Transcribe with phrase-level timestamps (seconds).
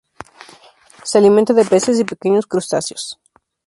[1.03, 3.19] Se alimenta de peces y pequeños crustáceos.